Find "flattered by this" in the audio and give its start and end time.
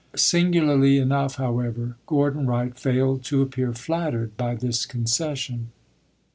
3.71-4.87